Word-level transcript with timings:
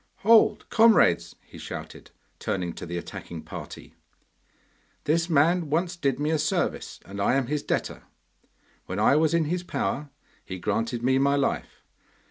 'Hold, 0.25 0.67
comrades!' 0.71 1.35
he 1.45 1.59
shouted, 1.59 2.09
turning 2.39 2.73
to 2.73 2.87
the 2.87 2.97
attacking 2.97 3.43
party. 3.43 3.93
'This 5.03 5.29
man 5.29 5.69
once 5.69 5.95
did 5.95 6.19
me 6.19 6.31
a 6.31 6.39
service, 6.39 6.99
and 7.05 7.21
I 7.21 7.35
am 7.35 7.45
his 7.45 7.61
debtor. 7.61 8.01
When 8.87 8.97
I 8.97 9.15
was 9.15 9.35
in 9.35 9.45
his 9.45 9.61
power 9.61 10.09
he 10.43 10.57
granted 10.57 11.03
me 11.03 11.19
my 11.19 11.35
life. 11.35 11.83